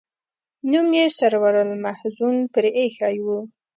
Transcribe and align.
نوم 0.69 0.87
یې 0.99 1.05
سرور 1.17 1.55
المحزون 1.65 2.35
پر 2.53 2.65
ایښی 2.77 3.17
و. 3.25 3.27